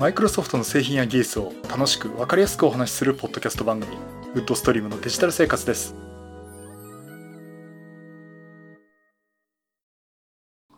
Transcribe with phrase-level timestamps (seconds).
[0.00, 3.98] マイクロソフトの製品や技術を楽しく分かりやすくお話しするポッドキャスト番組
[4.34, 5.94] ウッドストリームのデジタル生活です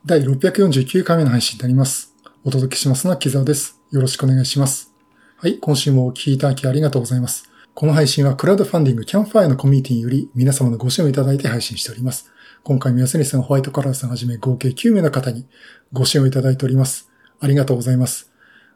[0.05, 2.13] 第649回目の配信になります。
[2.43, 3.79] お届けしますのは木沢です。
[3.93, 4.93] よろしくお願いします。
[5.37, 7.49] はい、今週もお聞きいただきありがとうございます。
[7.75, 12.29] この配信はクラウドファンディングキャンファイアのコミュニティにより皆様のご支援をいただいて配信しております。
[12.65, 15.47] 今回も安根さん、ホワイトカラーさんはじめ合計9名の方に
[15.93, 17.09] ご支援をいただいております。
[17.39, 18.32] ありがとうございます。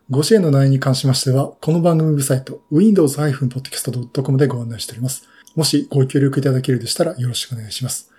[0.09, 5.29] ご支援の内容に関しましては、この番組ウェブサイト、windows-podcast.com でご案内しております。
[5.57, 8.13] もしご協力いただけるでしたらよろしくお願いします。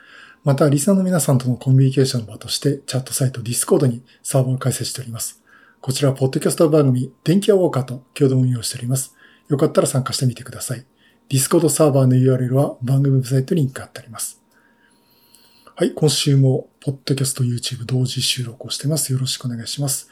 [0.44, 5.42] また、リスナーの皆さんとのコミュニケーションの場として、チャットサイト Discord にサーバーを開設しております。
[5.80, 9.16] こちらは、ポッドキャスト番組、電気屋ウォーカーと共同運用しております。
[9.48, 10.86] よかったら参加してみてください。
[11.30, 14.42] Discord サーバーの URL は番組ウェブサイトにリンク貼ってあります。
[15.78, 19.14] はい、今週も、ポッドキャスト YouTube 同時収録をしてます。
[19.14, 20.10] よろしくお願いします。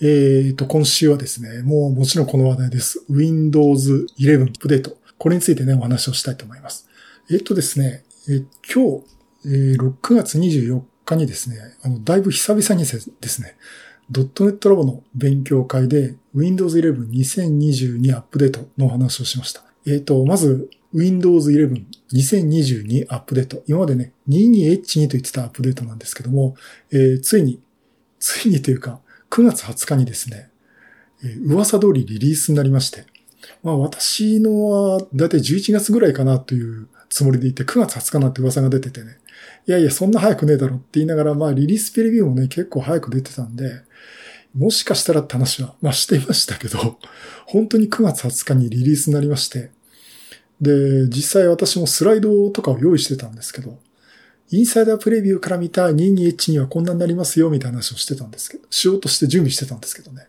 [0.00, 3.04] えーと、今週はですね、もうもちろんこの話題です。
[3.08, 4.96] Windows 11アップデート。
[5.18, 6.88] これについてね、お話をしたいと思います。
[7.30, 9.04] えっ、とですね、えー今日、
[9.46, 13.56] えー6月24日にですね、あの、だいぶ久々にですね、
[14.10, 19.62] ドットネットラボの勉強会で Windows 11 2022アップデートのお話をしました。
[19.86, 23.62] えっ、と、まず Windows 11 2022アップデート。
[23.68, 26.56] 今までね、22H2 と言ってたアップデートなんですけども、
[26.90, 27.60] えーついに、
[28.18, 29.00] ついにというか、
[29.34, 30.48] 9月20日にですね、
[31.44, 33.04] 噂通りリリースになりまして、
[33.64, 39.18] まあ私のはだいたい11月ぐらいかなというつもりでいて、9月20日なんて噂が出ててね、
[39.66, 43.82] いやいや、そんな早くねえだろって言いながら、まあリリースプレビューもね、結構早く出てたんで、
[44.56, 47.00] もしかしたらって話は、まあしていましたけど、
[47.44, 49.72] 本当に9月20日にリリースになりまして、
[50.60, 53.80] で、実際私もスライドとかを用意してたんですけど、
[54.50, 60.26] インサイダープレビューから見た 22H にはこんなになりますよ、みたいな話をしてたんですけど、しようとして準備してたんですけどね。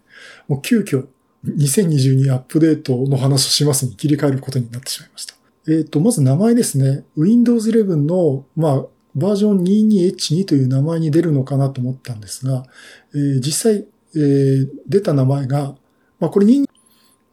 [0.48, 1.08] もう急遽、
[1.46, 5.36] 2022アップデートの話をしますに切り替えることになってしまいました。
[5.68, 7.04] えっ、と、まず名前ですね。
[7.18, 12.66] Windows 11の、まあ、バージョン 22H2 という名前に出るのかなと思ったんですが、
[13.14, 15.76] えー実際、えー出た名前が、
[16.20, 16.66] まあ、これ2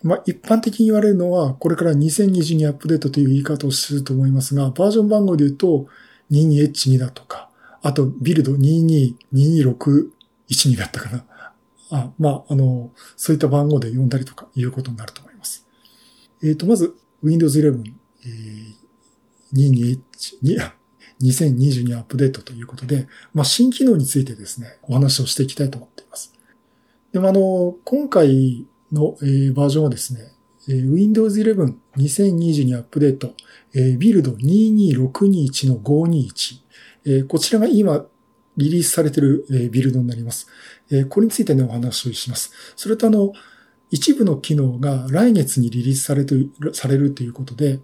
[0.03, 5.87] まあ、一般的に言われるのは、これから2022アップデートという言い方をすると思いますが、バージョン番号で言うと
[6.31, 7.51] 22H2 だとか、
[7.83, 11.25] あとビルド222612だったかな。
[11.91, 15.67] あまあ、あの、そういった番号で呼んだりとかいうことになると思います。
[16.43, 17.93] えっ、と、まず、Windows 11、
[18.25, 20.73] えー、22H2、
[21.21, 26.33] 2022 アップデートということで、まあ、新機能についてですね、お話をしていきたいと思っています。
[27.13, 30.33] でもあの、今回の、えーバージョンはですね、
[30.69, 33.35] えー Windows 11 2022アップデート、
[33.99, 38.07] ビルド22621の521、こちらが今
[38.57, 40.47] リリースされている、ビルドになります。
[41.09, 42.53] これについてね、お話をします。
[42.77, 43.33] それとあの、
[43.91, 46.35] 一部の機能が来月にリリースされて
[46.73, 47.81] されるということで、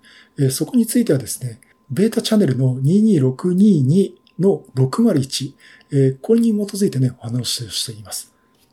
[0.51, 1.61] そこについてはですね、
[1.91, 8.33] ベータチャンネルの22622の601、これに基づいてね、お話をしています。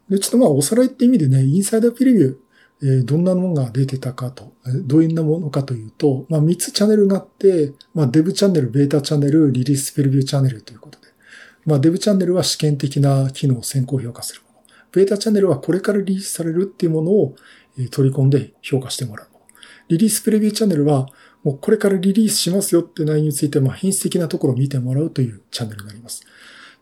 [0.10, 2.38] で、ちょっとまあ、おさらいって意味でね、インサイダープレビュー、
[2.84, 4.54] えどんなものが出てたかと、
[4.84, 11.08] どういうものかというと、まあ、3つチャンネルがあって、まあ、デブチャンネル、ベータチャンネル、リリースプレビューチャンネルということで、
[11.66, 14.56] まあ、デブチャンネルは試験的な機能を先行評価するもの。
[14.92, 17.36] ベータチャンネルはこれからリリースされるっていうものを
[17.92, 19.46] 取り込んで評価してもらうもの。
[19.88, 21.08] リリースプレビューチャンネルは、
[21.44, 26.26] もうこれからリリースしますよって内容について、まあ、品質的なところを見てもらうというチャンネルになります。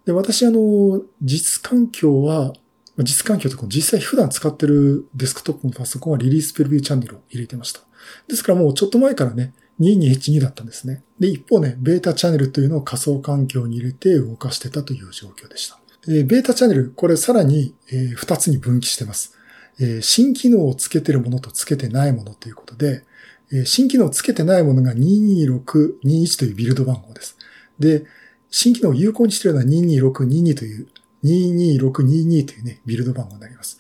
[0.06, 2.54] で、私、あの、実環境は、
[3.00, 7.80] 実環境とか実際普段使ってるデスクトップのパソコンはリリースプレビューチャンネルを入れてました。
[8.28, 11.04] ですからもうちょっと前からね、22H2 だったんですね。
[11.20, 15.80] で、一方ね、ベータチャンネルというのを仮想環境に入れて動かしてたという状況でした。
[16.08, 19.36] えーベータチャンネル、これさらに、え2つに分岐してます。
[19.80, 23.04] えー新機能をつけてるものとつけてないものということで、
[23.52, 27.38] えー新機能をつけてないものが22621というビルド番号です。
[27.80, 28.06] で、
[28.52, 30.88] 新機能を有効にしているのは22622という、
[31.24, 33.78] 22622というね、ビルド番号になります。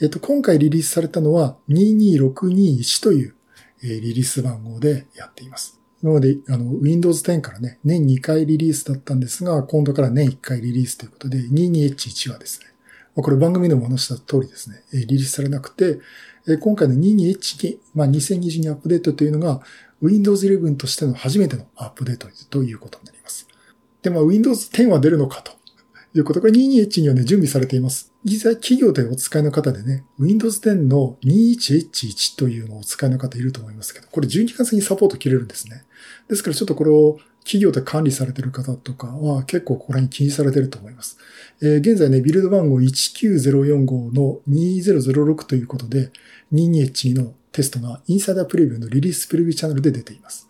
[0.00, 3.34] えっと、今回リリースされたのは22621という、
[3.82, 5.80] えーリリース番号でやっています。
[6.02, 12.66] 今まで、あの、Windows 10からね、年2回リリースだったんですが、今度から年1回リリースということで、22H1 はですね、
[13.14, 15.98] これ番組でも話した通りですね、リリースされなくて、
[16.60, 19.60] 今回の 22H2、まあ、2022アップデートというのが、
[20.00, 23.48] Windows 11としての初めてのアップデートということになります。
[24.02, 25.57] で、まあ、Windows 10は出るのかと
[26.14, 28.12] いうことが 22H にはね、準備されています。
[28.24, 35.84] 実際企業でお使いの方でね、Windows 10の 21H1 というのをお使いの方いると思いますけど、これ12月にサポート切れるんですね。
[36.28, 41.18] ですからちょっとこれを企業で管理されている方とかは結構ここら辺気にされていると思います。
[41.62, 46.10] えー、現在ね、ビルド番号19045の2006ということで、
[46.52, 50.48] 22H2 のテストがインサイダープレビューのリリースプレビューチャンネルで出ています。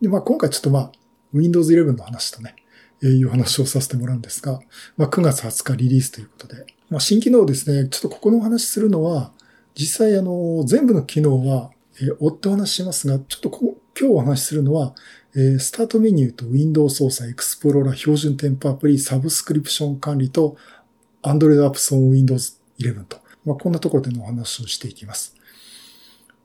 [0.00, 0.92] で、まあ今回ちょっとまあ、
[1.32, 2.54] Windows 11の話とね、
[3.08, 4.60] いう話をさせてもらうんですが、
[4.96, 9.32] まあ9月20日リリースということで、まあ新機能ですね、ちょっとここのお話しするのは、
[9.74, 11.70] 実際あの、全部の機能は、
[12.00, 14.94] え、追ってお話ししますが、ちょっとこ今日お話しするのは、
[15.36, 20.56] え、スタートメニューと Windows 操作、エクスプローラー、標準添付アプリ、サブスクリプション管理と
[21.22, 25.36] Android Apps on Windows 11と、まあ、こんなところでのお話をしていきます。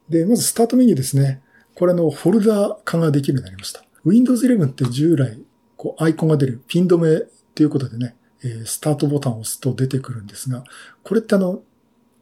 [0.10, 1.42] で、まずスタートメニューですね。
[1.76, 3.84] これのフォルダ化ができるようになりました。
[4.06, 5.40] Windows 11って従来、
[5.80, 7.22] こうアイコンが出るピン止め
[7.56, 10.66] ということでね、え、スタートボタンを押すと出てくるんですが、
[11.04, 11.62] これってあの、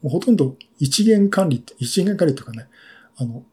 [0.03, 2.67] ほとんど一元管理って、一元管理とかね、
[3.17, 3.43] あの、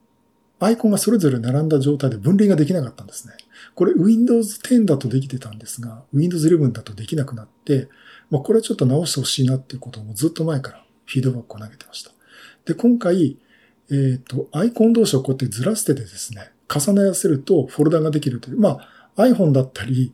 [0.60, 3.32] アイコンがそれぞれ並んだ状態で分類ができなかったんですね。
[3.74, 7.88] これ Windows 10だとできてたんですが、Windows 11だとできなくなって、
[8.30, 12.10] まあ、これはちょっと直してほしいなっていうことをずっと前からフィードバックを投げてました。
[12.66, 13.38] で、今回、
[13.90, 20.12] えっ、ー、と、アイコン同士をこうやってずらしててですね、重ね合わせるとフォルダができるという、まあ iPhone だったり、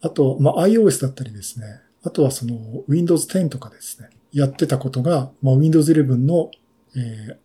[0.00, 6.50] あと、まあ iOS だったりですね、あとはその Windows 10とかですね、やってたことが、まあ、Windows 11の、
[6.96, 7.36] えー、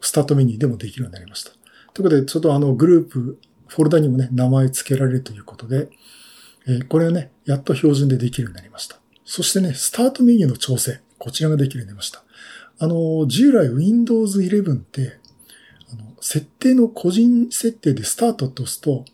[0.00, 1.50] スタートメニューでもできるようになりました。
[1.92, 3.38] ということで、ちょっとあのグループ、
[3.68, 5.88] フォルダにもね、名前付けられるということで、
[6.66, 8.98] えー、これはね、やっと標準でできるようになりました。
[9.24, 12.24] そしてね、スタートメニューの調整、こちらができるようになりました。
[12.78, 15.18] あの、従来 Windows 11って、
[15.92, 19.04] あの、設定の個人設定でスタートと押すと、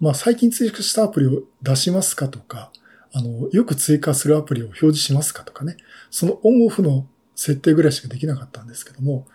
[0.00, 2.70] まあ最近追加したアプリを出しますかとか、
[3.12, 5.76] あの、よく追加するアプリを表示しますかとかね、
[6.10, 7.06] そのオンオフの
[7.36, 9.26] 設定ぐらいしかできなかったんですけども、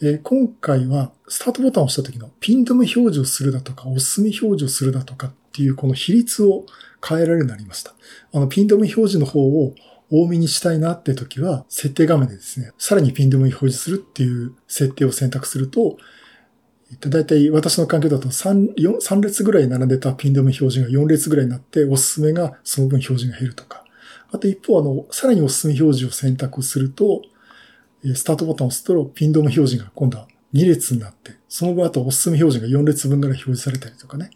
[0.00, 6.66] えー、今回はスタートボタンを押した時のピン止め表示をするだとか、おすすめ表示をするだとかっていうこの比率を
[7.06, 7.94] 変えられるようになりました。
[8.32, 9.74] あの、ピン止め表示の方を
[10.10, 15.96] 多めにしたいなって時は、設定画面でですね、さらにピン止め表示するっていう設定を選択すると、
[16.96, 23.84] だいたい私の環境だと 3, 4 3列ぐらい並んでたピン止め表示が4列ぐらいになって、おすすめがその分表示が減るとか。
[24.30, 27.22] あと一方、あの、さらにおすすめ表示を選択すると、
[28.14, 34.30] スタートボタンを押すとピン止め表示が今度は2列になって、その分あとおすすめ表示が4列分ぐらい表示されたりとかね。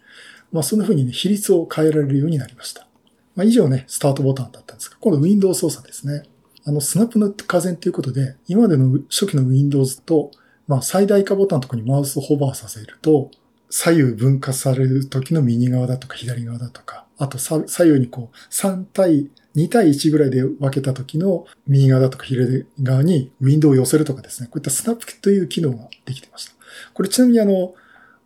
[0.51, 2.87] まあそんな風にね、比率を変えられるようになりました。
[3.35, 6.23] まあ以上ね、スタートボタンだったんですが、今度 Windows 操作ですね。
[6.65, 10.31] あの、スナップの加減ということで、今までの初期の Windows と、
[10.67, 13.31] まあ最大化ボタンのところにマウスをホバーさせると、
[13.69, 24.47] 左右分割される時の右側だとか左側だとか、あと左右にこう3対2対1ぐらいで分けた時の右側だとか左側にウィンドウを寄せるとかですね。
[24.47, 26.53] こういったスナップという機能ができてました。
[26.93, 27.73] これちなみにあの、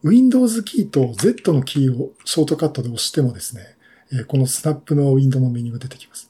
[0.04, 6.30] Windows キーと Z のキーをショートカットで押してもですね、このスナップのウィンドウのメニューが出てきます。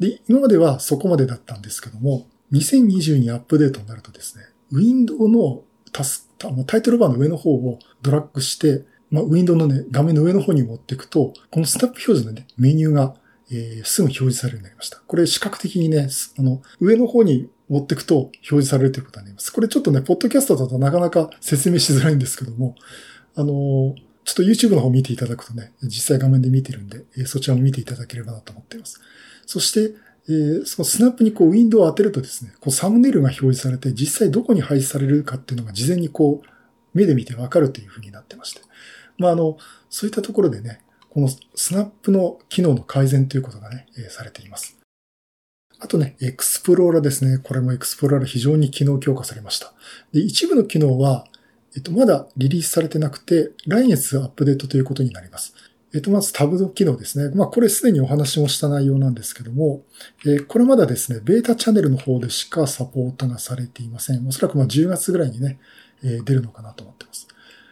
[0.00, 5.62] で、今まではそこまでだったんですけども、2020にアップデートになるとですね、ウィンドウの
[5.92, 6.30] タス
[6.66, 13.14] タイトルバーの上の方をドラッグして、まあ、ウィンドウのね、画面の上の方に持っていくと、このスナップ表示のね、メニューが
[13.50, 15.00] えー、すぐ表示されるようになりました。
[15.06, 16.08] これ視覚的にね、
[16.38, 19.52] あの、上の方に持っていくと表示されるということになります。
[19.52, 22.74] これちょっとね、ポッドキャストだとなかなか説明しづらいんですけども、
[23.34, 23.94] あのー、
[24.24, 29.00] ちょっと YouTube の方見ていただくとね、実際画面で見てるんで、そちらも見ていただければなと思っています。
[29.46, 29.94] そして、
[30.28, 36.48] えー、そのスナップにこうウィンドウを当てるとですね、こうサムネイルが表示されて、実際どこに配置されるかっていうのが事前にこう、
[36.94, 38.60] 目で見てわかるという風になってまして。
[39.18, 39.58] まあ、あの、
[39.90, 44.78] そういったところでね、このスナップの機能の改善ということがね、えー、されています。
[45.78, 47.38] あとね、エクスプローラーですね。
[47.38, 49.74] これもエクスプローラー非常に機能強化されました。
[50.12, 51.26] で、一部の機能は、
[51.76, 55.54] えっと、まだリリースされてなくて、来月アップデートということになります。
[55.94, 57.34] えっと、まずタブの機能ですね。
[57.34, 59.84] まあ、これすでにお話もした内容なんですけども、
[60.26, 64.26] え、これまだですね、ベータチャンネルの方でしかサポートがされていません。
[64.26, 65.58] おそらくまあ10月ぐらいにね、
[66.02, 67.28] え、出るのかなと思ってます。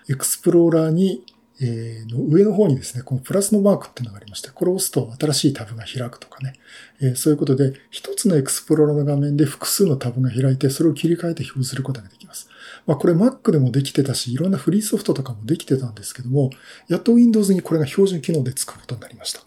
[0.08, 1.24] エクスプローラーに
[1.64, 6.54] えー、の上の方にですね、このプラスのマークっていうのがありまして、これを押すと新しいタブが開くとかね、
[7.00, 12.48] え、そういうことで、一つのエクスプローラーの画面で複数のタブが開いて、それを切り替えて表示することができます。
[12.86, 16.50] まあこれ Mac でもできてたし、いろんなフリーソフトとかもできてたんですけども、
[16.88, 19.40] やっと Windows にこれが標準機能で使うことになりました。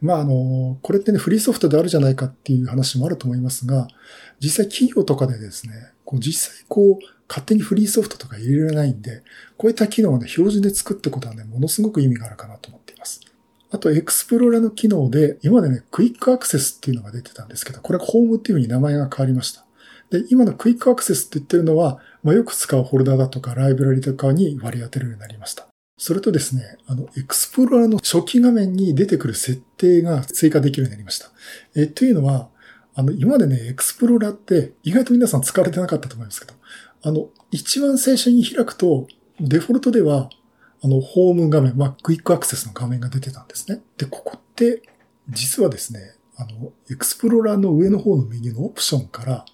[0.00, 3.88] まああの、これってね、フリーソフトであるじゃないかっていう話もあると思いますが、
[4.40, 5.72] 実際企業とかでですね、
[6.04, 9.22] こう実際こう、勝手にフリーソフトとか入れられないんで、
[9.56, 13.20] こういった機能をね、標準で作ってことはね、ものすごく意味があるかなと思っています。
[13.70, 19.65] あと、エクスプローラーの機能で、今までね、クイックアクセスっていうのが出てたんですけど、これはホームっていう風に名前が変わりました。
[20.10, 25.66] で、今のクイックアクセスって言ってるのは、まあ、よく使うフォルダだとかライブラリとかに割り当てるようになりました。
[25.98, 31.30] それとですね、あの、エクスプローラーの初期画面に出てくる設定が追加できるようになりました。
[31.74, 32.48] え、というのは、
[32.94, 36.54] あの、今までね、エクスプローラーって意外と皆さん使われてなかったと思いますけど、
[37.02, 39.06] あの、一番最初に開くと、
[39.40, 40.28] デフォルトでは、
[40.82, 43.82] あの、ホーム画面、まあ、クイックアクセスの画面が出てたんですね。
[43.96, 44.82] で、ここって、
[45.28, 49.44] 実はですね、あの、エクスプローラーの上の方のメニューのオプションから、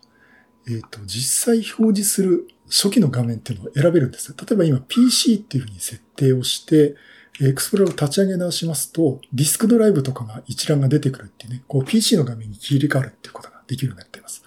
[0.69, 4.35] えっ、ー、と、実際表示する初期の画面っていうのを選べるんです。
[4.37, 6.97] 例えば今 PC っていうふうに設定をして、
[7.41, 14.45] エクスプローラーを立ち上げ直しますと、ディスクドライブとかが一覧が出てくるっていうね、こう PC の画面に切り替わるっていうことができるようになっています。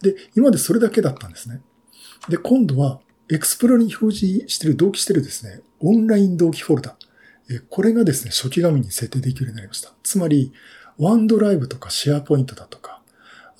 [0.00, 1.60] で、今までそれだけだったんですね。
[2.28, 3.00] で、今度は、
[3.30, 6.96] エクスプローラーに表示してる、同期してるですね、オンライン同期フォルダ。
[7.68, 9.92] これがですね、初期画面に設定できるようになりました。
[10.02, 10.52] つまり、
[10.98, 13.02] ワンドライブとかシェアポイントだとか、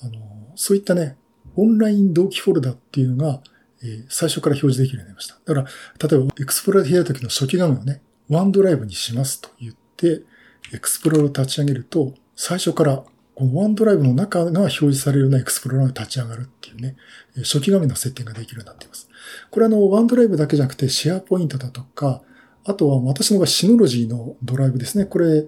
[0.01, 1.17] あの、そういったね、
[1.55, 3.41] オンライン同期フォルダっていうのが、
[3.83, 5.35] え最初から表示できるようになりました。
[5.45, 10.23] だから、例えば、エクスプローラーで開いた時の初期画面をね、 OneDrive にしますと言って、
[10.73, 13.03] エクスプローラーを立ち上げると、最初から
[13.35, 16.95] この OneDrive の中が表示されるようなエクスプローラーが立ち上がるっていうね、
[17.37, 19.09] 初期画面の設定ができるようになっています。
[19.49, 22.21] これあの、 OneDrive だけじゃなくて、 SharePoint だとか、
[22.65, 25.05] あとは私の場合 Synology のドライブですね。
[25.05, 25.45] これ、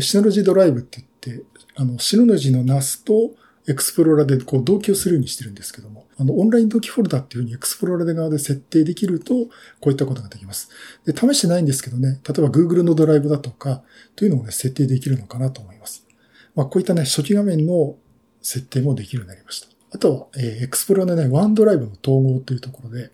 [0.00, 1.44] Synology Drive って言って、
[1.76, 3.34] あの、 Synology の NAS と
[3.68, 9.50] エクスプローラーでこう同期をするようにしてるんですけども、あの、オンライン同期フォルダっていうふうにエクスプローラーで側で設定できると、こ
[9.86, 10.70] ういったことができます。
[11.04, 13.82] で、試してないんですけどね、例えば Google のドライブだとか、
[14.16, 16.06] というのをね、設定できるのかなと思います。
[16.54, 17.96] まあ、こういったね、初期画面の
[18.42, 19.68] 設定もできるようになりました。
[19.92, 23.10] あとは、えー、エクスプローラーのね、 OneDrive の統合というところで、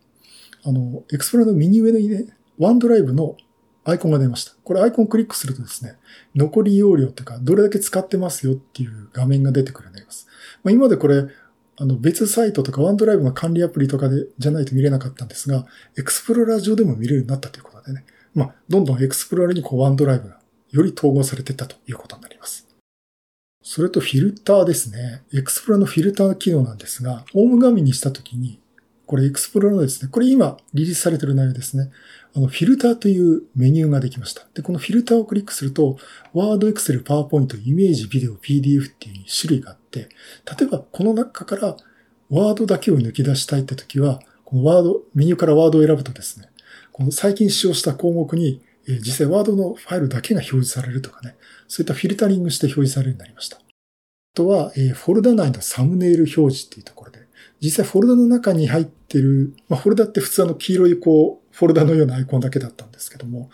[0.65, 2.27] あの、エクスプローラーの右上にね、
[2.59, 3.37] OneDrive の
[3.89, 4.53] アイコンが出ました。
[4.65, 5.97] これアイコンクリックするとですね、
[6.35, 10.27] 残り容量というか、どれだけ使ってますよっていう画面が出てくるようになります。
[10.65, 11.27] まあ、今までこれ、
[11.79, 15.67] あの別サイトとか OneDrive の管理アプリとかでじゃないと見れなかったんですが、
[15.97, 18.05] エクスプローラー上でも見れるようになったということでね。
[18.35, 20.41] まあ、どんどんエクスプローラーにこう OneDrive が
[20.71, 22.67] より統合されていったということになります。
[23.63, 25.23] それとフィルターですね。
[25.35, 28.61] エクスプローラーのフィルター機能なんですが、ホーム画面にしたときに、
[29.07, 31.91] これエクスプローラーですね、これ今リリースされてる内容ですね。
[32.35, 34.47] あの、フィルターというメニューができました。
[34.55, 35.97] で、このフィルターをクリックすると、
[36.35, 40.09] ワード、エクセル、パワーポイント、イメージ、ビデオ、PDF っていう種類があって、
[40.59, 41.77] 例えばこの中から
[42.29, 46.49] ワードだけを抜き出したいって時は、このワード、メニューからワードを選ぶとですね、
[46.93, 51.37] この最近使用した項目にえ、実際ワードのファイルだけが表示されるとかね、
[51.69, 53.57] そういったフィルタリングして表示されるようになりました。
[53.57, 53.61] あ
[54.35, 57.26] とは、えー、フォルダ内のサムネイル表示っていうところで、
[57.61, 63.51] 実際フォルダの中に入ってる、まあ、フォルダって普通の黄色いこう、フォルダのようなアイコンだけだったんですけども、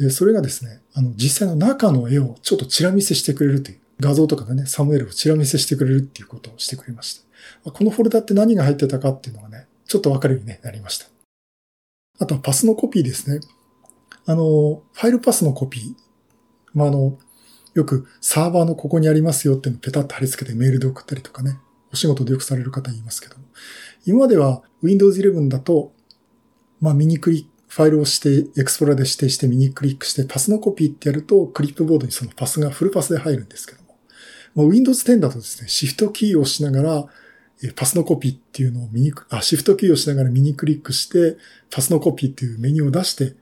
[0.00, 7.22] え、それがですね、あの、実際の中の絵をちょっとチラ見せしてくれるという、画像とかでね、サムネイルをチラ見せしてくれるっていうことをしてくれまし
[7.64, 7.70] た。
[7.70, 11.06] このフォルダって何が入ってたかっていうのがね、ちょっとわかるようになりました。
[12.18, 13.40] あとはパスのコピーですね。
[14.26, 15.94] あの、ファイルパスのコピー。
[16.74, 17.18] まあ、あの、
[17.74, 21.58] よくサーバーのここにありますよっていうのをペタッと貼り付けてメールで送ったりとかね、
[21.96, 23.36] お仕事でよくされる方いますけど、
[24.04, 25.92] 今までは Windows 11だと、
[26.78, 33.98] まあ右クリック、ファイルをして、エクスプローラで指定して右クリックしてパスのコピーってやると、クリップボードにそのパスがフルパスで入るんですけども、
[34.54, 37.06] もう Windows 10だとですね、シフトキーを押しながら、
[37.74, 41.38] パスのコピーっていうのを右ク、あ、シフトキーを押しながら右クリックして、
[41.70, 43.34] パスのコピーっていうメニューを出して、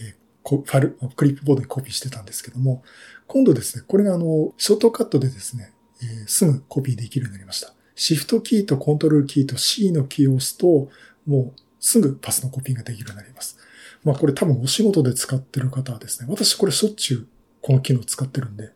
[0.00, 0.14] え
[0.46, 2.82] ファイル、クリップボードにコピーしてたんですけども、
[3.26, 7.74] 今度ですね、これがあの、ショートカットでですね、えー、すぐコピーできるようになりました。
[7.94, 10.88] シフトキーとコントロールキーと C のキーを押すと、
[11.26, 13.58] もうすぐパスのコピーができるようになります。
[14.04, 17.26] まあこれ多分お仕事で使ってる方はですね、私これしょっちゅう
[17.60, 18.70] この機能を使ってるんで、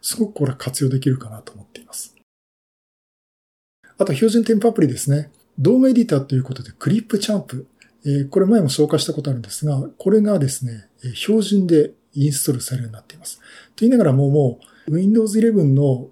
[0.00, 2.14] すごくこれ活用できるかなと思っています。
[3.98, 5.30] あと標準添付アプリですね。
[5.58, 7.66] 動画エディターということでクリップチャンプ。
[8.04, 13.38] え、これ前も紹介したことあるんですが、これがですね、標準でインストールされるようになっています。
[13.38, 13.42] と
[13.78, 16.08] 言いながらもうもう Windows 11の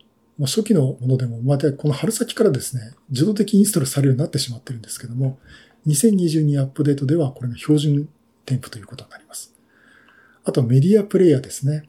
[0.46, 5.38] 初期のものでも、またこの春先からですね、自動的にインストールされるようになってしまってるんですけども、
[5.86, 8.08] 2022アップデートではこれが標準
[8.46, 9.54] 添付ということになります。
[10.44, 11.88] あとメディアプレイヤーですね。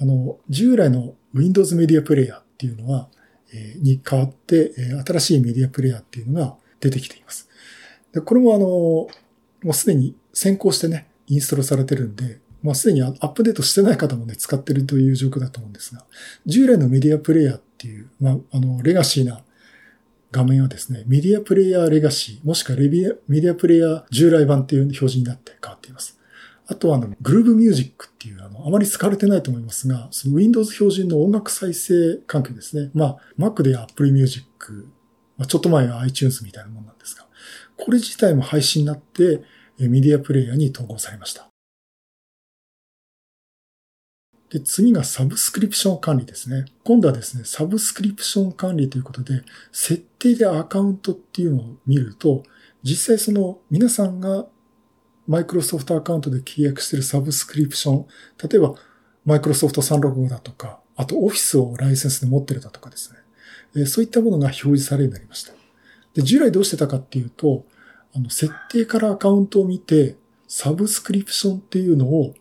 [0.00, 3.08] あの、従来の Windows メディアプレイヤーっていうのは、
[3.52, 7.48] えー、に変わって、えー、新しいメディアプレイヤーっていうのが出てきています。
[8.12, 9.08] でこれもあの、も
[9.64, 16.04] うすでに先行してね、インストールされてるんで、まあ、すでにアップデートしてない方もね、使ってるという状況だと思うんですが、
[16.46, 19.42] 従来のメディアプレイヤーっていう、まあ、あの、レガシーな
[20.32, 26.18] 画面はですね、メディアプレイヤーレガシー、もしくはレビメディアプレイヤー従来版っていう表示になって変わっています。
[26.66, 32.90] あとはあの、グルーブミュージックっていうあの、あまり使われてないと思いますが、その Windows 標準の音楽再生環境ですね。
[32.92, 34.44] まあ、Mac で Apple Music、
[35.38, 37.26] まあ、ちょっと前は iTunes みたいなものなんですが、
[37.78, 39.42] これ自体も配信になって、
[39.78, 41.47] メディアプレイヤーに統合されました。
[44.50, 46.64] で、次がサブスクリプション管理ですね。
[46.84, 52.44] 今度はですね、サブスクリプション管理ということで、設定でアカウントっていうのを見ると、
[52.82, 54.46] 実際その皆さんが
[55.26, 58.06] マイクロソフトアカウントで契約しているサブスクリプション、
[58.42, 58.74] 例えば
[59.26, 63.12] マイクロソフト365だとか、あとオフィスをライセンスで持ってるだとかです
[63.74, 63.86] ね。
[63.86, 65.52] そういったものが表示されるようになりました。
[66.14, 67.66] で、従来どうしてたかっていうと、
[68.14, 72.34] あの、設定からアカウントを見て、サブスクリプションっていうのを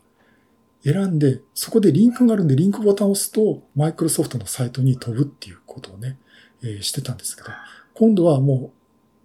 [0.84, 6.17] 選んで、そこでリンクがあるんで、リンクボタンを押すと、マイクロソフトのサイトに飛ぶっていうことをね、
[6.63, 7.50] えー、してたんですけど、
[7.93, 8.72] 今度はも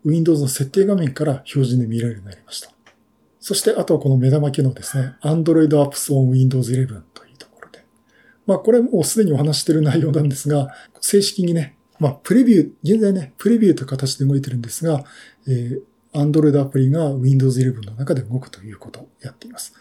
[0.05, 2.73] う、Windows の設定画面から標準で見られるようになりました。
[3.39, 5.15] そして、あとはこの目玉機能ですね。
[5.23, 7.85] Android Apps on Windows 11というところで。
[8.47, 10.69] まあ、これもうすでにお話してる内容なんですが、
[11.01, 15.05] 正式にね、まあ、プレビュー、現在ね、プレビューという形で動いてるんですが、
[15.47, 15.83] えー、
[16.15, 19.73] Android アプリが Windows 11の中で動くということをやっています。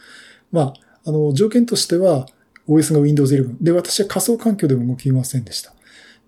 [0.51, 0.73] まあ、
[1.05, 2.25] あの、条件としては
[2.67, 5.73] OS が Windows 11で、私は仮想環境でも動きませんでした。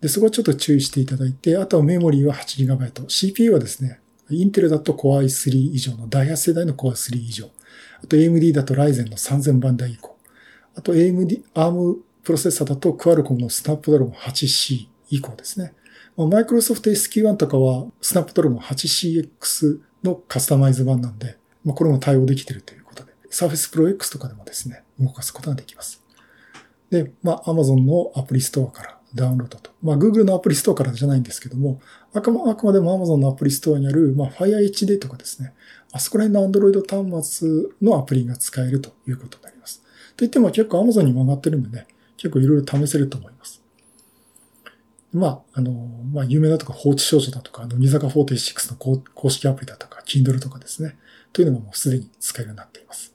[0.01, 3.99] で、そこはちょっと注意していただいて、あとはメモリーは 8GB、CPU はですね、
[4.29, 7.49] インテルだと Core i3 以上の第8世代の Core i3 以上。
[8.03, 10.17] あと AMD だと Ryzen の3000番台以降。
[10.75, 15.73] あと AMD、ARM プロセッサーだと Qualcomm の Snapdragon 8C 以降ですね。
[16.17, 22.82] マイクロソフト SQ1 とかは Snapdragon 8CX のカスタマイズ版なんで、まあ、これも対応できてるという、
[23.33, 26.03] Surface Pro X とかでもですね、動かすことができます。
[26.91, 29.71] で、まあ、Amazon のアプリストアからダウンロードと。
[29.81, 31.81] まあ、Google のアプリストアからじゃないんですけども、
[32.13, 35.53] あくまあくまでも Amazon のアプリストアにある、まあ、Fire HD とかですね、
[35.91, 37.49] あそこら辺の Android 端末
[37.81, 39.81] のアプリが使えるということになります。
[40.15, 41.87] といっても結構 Amazon にも上がってるんでね、
[42.17, 43.63] 結構いろいろ試せると思います。
[45.11, 45.71] まあ、あの、
[46.11, 50.97] まあ、有名だとか放置少女だとか、乃木坂46の公式アプリだとか、Kindle とかですね。
[51.31, 53.12] というのがもうすでに使えるようになっています。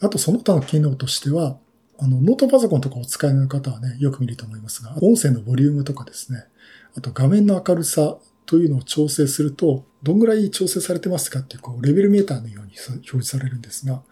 [0.00, 1.58] あと、その他の機能としては、
[1.98, 6.44] あの、ノートパソコンとかお使いの方はね、よく見ると思いますが、音声のボリュームとかですね、
[6.96, 14.02] あと画面の明るさというのを調整すると、どんぐらい調整されてますかっていう、こう、レベルメーターのように表示されるんですが、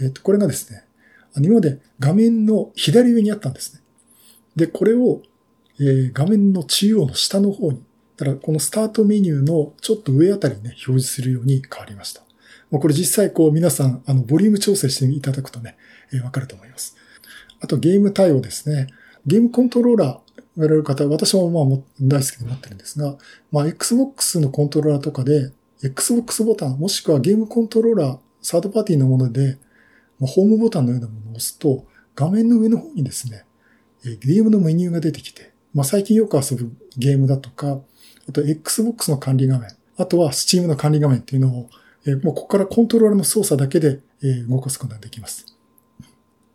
[0.00, 0.84] えっ、と、これがですね、
[1.40, 3.80] 今まで画面の左上にあったんですね。
[4.56, 5.22] で、これを
[5.80, 7.82] えー、画面の中央の下の方に、
[8.16, 12.22] だからこのスタートメニューのちょっと上あたりにね、表示するように変わりました。
[12.74, 15.76] もうこれ実際こう皆さん、あの、ボリューム調整していただくとね、
[16.12, 16.96] え、わかると思います。
[17.60, 18.88] あとゲーム対応ですね。
[19.26, 23.16] ゲームコントローラー、やられる方、私もまあ大好きで持ってるんですが、
[23.52, 25.52] まあ Xbox のコントローラーとかで、
[25.84, 29.56] Xbox ボタン、もしくはゲームコントローラー、サードパーティーのもので、
[30.18, 33.44] まあ、ホームボタンのようなものを押すと、画面の上の方にですね、
[34.02, 37.78] ゲームのメニューが出てきて、まあ、最近よく遊ぶゲームだとか、
[38.28, 41.70] あと Xbox の管理画面、あとは Steam の管理画面っていうのを、
[42.06, 45.46] え、もうここからコントローラーの操作だけで、え、動かすことができます。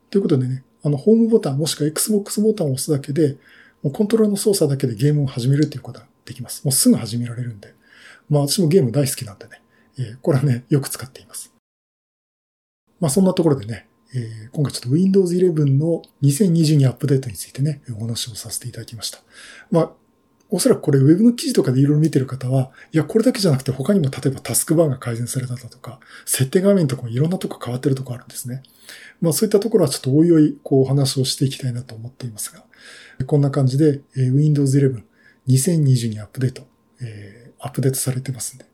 [0.10, 3.38] ということでね、あの、ホームボタンもしくは Xbox ボタンを押すだけで、
[3.84, 6.64] もうコントローラーの操作だけでゲームを始めるっていうことができます。
[6.66, 7.74] もうすぐ始められるんで。
[8.30, 9.62] まあ私もゲーム大好きなんでね、
[9.98, 11.54] え、これはね、よく使っています。
[13.00, 19.20] まあそんなところでね、え、今回ちょっと Windows 11の2022アップデートについてね、お話をさせていただきました。
[19.72, 19.92] まあ、
[20.52, 28.64] おそらくこれ Web の記事とかでいろいろ見てる方は、いや、これだけじゃなくて他にも例えばタスクバーが改善されただとか、設定画面とかもいろんなとこ変わってるとこあるんですね。
[29.22, 32.64] まあそういったところはちょっとおいおいこうお話をしていきたいなと思っていますが、
[33.26, 35.04] こんな感じで、Windows 11
[35.48, 36.68] 2022アップデート、
[37.02, 38.66] えー、アップデートされてますんで、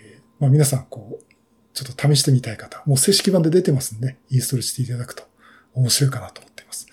[0.00, 1.24] えー、まあ皆さんこう、
[1.72, 5.24] ちょっと試してみたい方、もう正式版で出てますんで、インストールしていただくと
[5.74, 6.86] 面白いかなと思っています。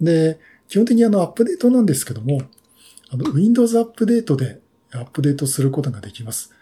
[0.00, 2.42] で、基本的にあのアップデートなんですけども、
[3.10, 4.60] あの Windows アップデートで
[4.92, 6.52] アップデートすることができます。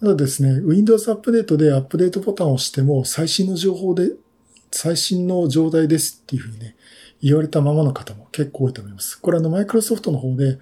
[0.00, 4.10] ただですね、Windows アップデートでアップデートボタンを押しても最新の情報で、
[4.70, 6.76] 最新の状態ですっていうふうにね、
[7.22, 9.20] 言われたままの方も結構多いと思います。
[9.20, 10.58] これあの、マイクロソフトの方で、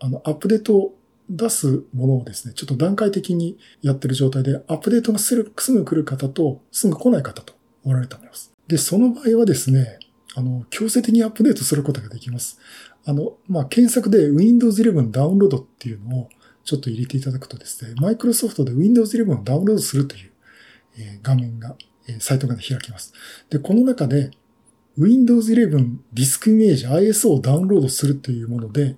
[0.00, 0.94] あの、アップデートを
[1.30, 8.52] 出すものをですね、ちょっと段階的にやってる状態で、アップデートがすぐすぐ来る方と、すぐ来ない方とおられると思います。
[8.68, 9.98] で、その場合はですね、
[10.36, 12.58] あの、強制的にアップデートすることができます。
[13.08, 16.28] あの、まあ、検索で Windows 11ダウンロードっていうのを
[16.62, 20.30] ちょっと入れていただくとですね、マイクロソフトで Windows 11をダウンロードするという、
[21.22, 21.74] 画面が、
[22.20, 23.14] サイトが開きます。
[23.48, 24.30] で、この中で
[24.98, 28.96] Windows 11ディスクイメージ ISO をダウンロードするというもので、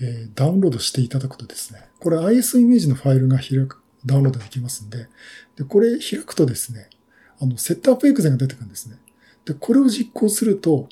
[0.00, 5.08] え、ダウンロードしていただくとですね、これ IS イメージのファイルが開く、ダウンロードできますんで、
[5.54, 6.90] で、これ開くとですね、
[7.38, 8.96] あの、セットアップエクゼが出てくるんですね。
[9.44, 10.88] で、これを実行すると、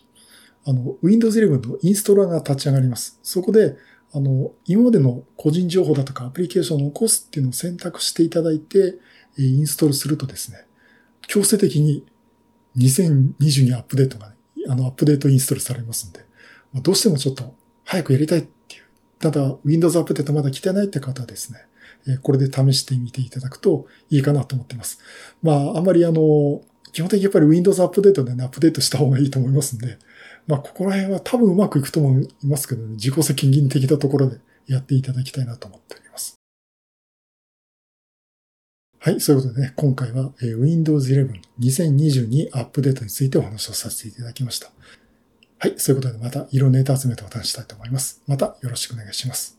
[0.64, 3.18] あの、Windows 11のインストーラーが立ち上がります。
[3.22, 3.76] そこで、
[4.12, 8.98] あの、今までの個人情報だとかアプリケーションを残すっていうのを選択していただいて、
[9.38, 10.66] インストールするとですね、
[11.28, 12.04] 強制的に
[12.76, 14.34] 2022アップデートが、ね、
[14.68, 16.24] あの、アップデートインストールされますんで、
[16.72, 18.82] ま、どうしてもちょっと早くやりたいっていう。
[19.20, 24.98] ただ、Windows アップデートまだ来てないって方はですね、これで試してみていただくといいかなと思っています。
[25.42, 29.98] まあ、あんまりあの、基本的にやっぱり Windows アップデートでね、アップデートした方がいいと思いますんで、
[30.46, 36.34] まあ、ここら辺は多分うまくいくと思いますけど、ね、自己責任的なところでやっていただきたいなと思っております。
[38.98, 44.70] はい、そういうことでね、今回は Windows 11 2022アップデートについてお話をさせていただきました。
[45.58, 48.22] はい、そういうことでまた色ネタ集めてお話したいと思います。
[48.26, 49.58] またよろしくお願いします。